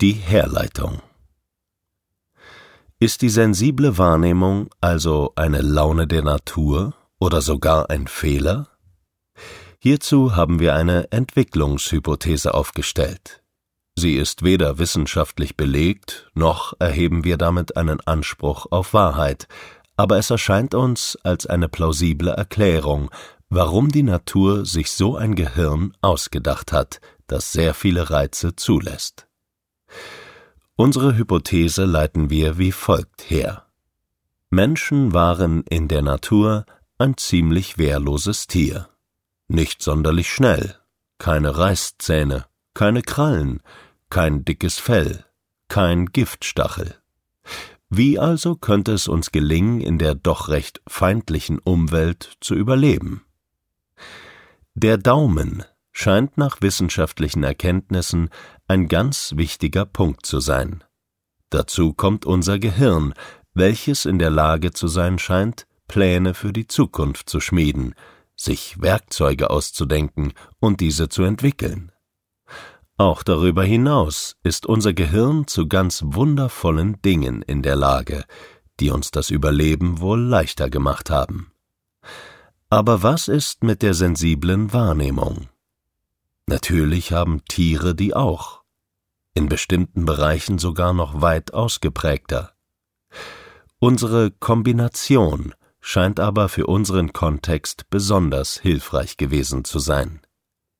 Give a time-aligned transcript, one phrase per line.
[0.00, 1.02] Die Herleitung
[2.98, 8.68] Ist die sensible Wahrnehmung also eine Laune der Natur oder sogar ein Fehler?
[9.78, 13.42] Hierzu haben wir eine Entwicklungshypothese aufgestellt.
[13.94, 19.48] Sie ist weder wissenschaftlich belegt, noch erheben wir damit einen Anspruch auf Wahrheit,
[19.98, 23.10] aber es erscheint uns als eine plausible Erklärung,
[23.50, 29.26] warum die Natur sich so ein Gehirn ausgedacht hat, das sehr viele Reize zulässt.
[30.76, 33.66] Unsere Hypothese leiten wir wie folgt her.
[34.48, 36.64] Menschen waren in der Natur
[36.98, 38.88] ein ziemlich wehrloses Tier.
[39.46, 40.76] Nicht sonderlich schnell,
[41.18, 43.62] keine Reißzähne, keine Krallen,
[44.08, 45.24] kein dickes Fell,
[45.68, 46.96] kein Giftstachel.
[47.88, 53.24] Wie also könnte es uns gelingen, in der doch recht feindlichen Umwelt zu überleben?
[54.74, 55.64] Der Daumen
[56.00, 58.30] scheint nach wissenschaftlichen Erkenntnissen
[58.66, 60.82] ein ganz wichtiger Punkt zu sein.
[61.50, 63.12] Dazu kommt unser Gehirn,
[63.52, 67.94] welches in der Lage zu sein scheint, Pläne für die Zukunft zu schmieden,
[68.34, 71.92] sich Werkzeuge auszudenken und diese zu entwickeln.
[72.96, 78.24] Auch darüber hinaus ist unser Gehirn zu ganz wundervollen Dingen in der Lage,
[78.78, 81.52] die uns das Überleben wohl leichter gemacht haben.
[82.70, 85.49] Aber was ist mit der sensiblen Wahrnehmung?
[86.50, 88.64] Natürlich haben Tiere die auch,
[89.34, 92.56] in bestimmten Bereichen sogar noch weit ausgeprägter.
[93.78, 100.22] Unsere Kombination scheint aber für unseren Kontext besonders hilfreich gewesen zu sein.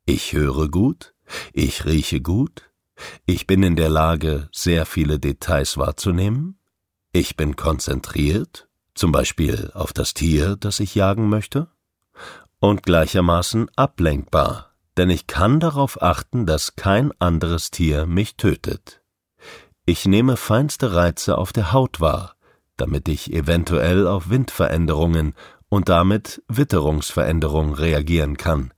[0.06, 1.14] Ich höre gut,
[1.52, 2.68] ich rieche gut,
[3.24, 6.58] ich bin in der Lage, sehr viele Details wahrzunehmen,
[7.12, 11.68] ich bin konzentriert, zum Beispiel auf das Tier, das ich jagen möchte,
[12.58, 14.69] und gleichermaßen ablenkbar,
[15.00, 19.00] denn ich kann darauf achten, dass kein anderes Tier mich tötet.
[19.86, 22.36] Ich nehme feinste Reize auf der Haut wahr,
[22.76, 25.32] damit ich eventuell auf Windveränderungen
[25.70, 28.74] und damit Witterungsveränderungen reagieren kann.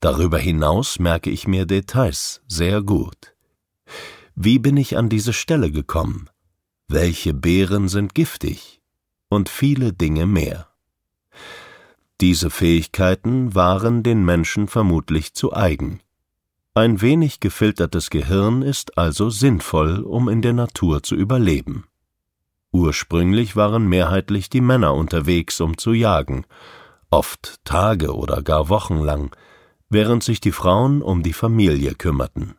[0.00, 3.36] Darüber hinaus merke ich mir Details sehr gut.
[4.34, 6.28] Wie bin ich an diese Stelle gekommen?
[6.88, 8.82] Welche Beeren sind giftig?
[9.28, 10.66] Und viele Dinge mehr.
[12.20, 16.00] Diese Fähigkeiten waren den Menschen vermutlich zu eigen.
[16.72, 21.86] Ein wenig gefiltertes Gehirn ist also sinnvoll, um in der Natur zu überleben.
[22.72, 26.44] Ursprünglich waren mehrheitlich die Männer unterwegs, um zu jagen,
[27.10, 29.34] oft Tage oder gar Wochen lang,
[29.88, 32.56] während sich die Frauen um die Familie kümmerten.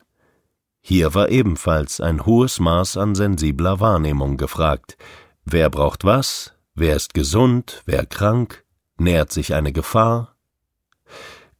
[0.81, 4.97] Hier war ebenfalls ein hohes Maß an sensibler Wahrnehmung gefragt.
[5.45, 6.53] Wer braucht was?
[6.75, 7.81] Wer ist gesund?
[7.85, 8.63] Wer krank?
[8.97, 10.35] Nähert sich eine Gefahr?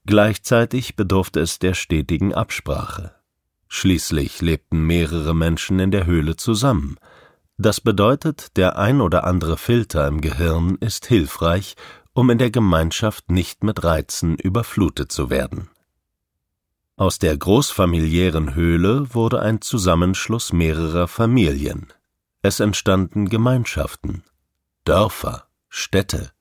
[0.05, 3.13] Gleichzeitig bedurfte es der stetigen Absprache.
[3.67, 6.97] Schließlich lebten mehrere Menschen in der Höhle zusammen.
[7.57, 11.75] Das bedeutet, der ein oder andere Filter im Gehirn ist hilfreich,
[12.13, 15.69] um in der Gemeinschaft nicht mit Reizen überflutet zu werden.
[16.95, 21.93] Aus der großfamiliären Höhle wurde ein Zusammenschluss mehrerer Familien.
[22.41, 24.23] Es entstanden Gemeinschaften,
[24.83, 26.31] Dörfer, Städte,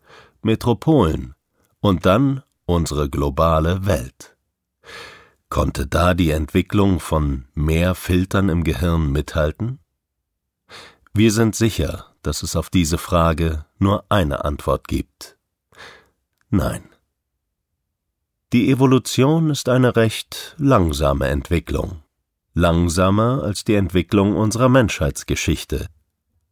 [0.46, 1.34] Metropolen
[1.80, 4.36] und dann unsere globale Welt.
[5.50, 9.78] Konnte da die Entwicklung von mehr Filtern im Gehirn mithalten?
[11.12, 15.36] Wir sind sicher, dass es auf diese Frage nur eine Antwort gibt.
[16.50, 16.88] Nein.
[18.52, 22.02] Die Evolution ist eine recht langsame Entwicklung,
[22.54, 25.88] langsamer als die Entwicklung unserer Menschheitsgeschichte,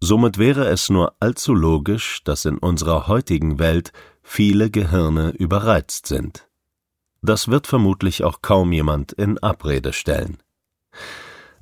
[0.06, 3.90] Somit wäre es nur allzu logisch, dass in unserer heutigen Welt
[4.22, 6.46] viele Gehirne überreizt sind.
[7.22, 10.42] Das wird vermutlich auch kaum jemand in Abrede stellen.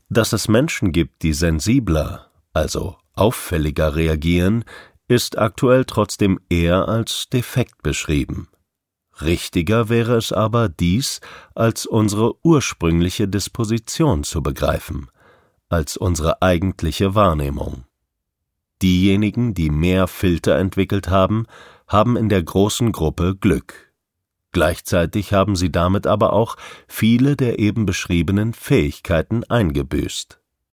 [0.08, 4.64] Dass es Menschen gibt, die sensibler, also auffälliger reagieren,
[5.06, 8.48] ist aktuell trotzdem eher als defekt beschrieben.
[9.20, 11.20] Richtiger wäre es aber, dies
[11.54, 15.12] als unsere ursprüngliche Disposition zu begreifen,
[15.68, 17.84] als unsere eigentliche Wahrnehmung.
[18.82, 21.46] Diejenigen, die mehr Filter entwickelt haben,
[21.86, 23.92] haben in der großen Gruppe Glück.
[24.50, 26.56] Gleichzeitig haben sie damit aber auch
[26.88, 30.41] viele der eben beschriebenen Fähigkeiten eingebüßt.